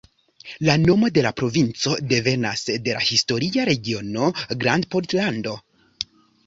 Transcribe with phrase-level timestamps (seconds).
[0.67, 4.35] La nomo de la provinco devenas de la historia regiono
[4.65, 5.57] Grandpollando.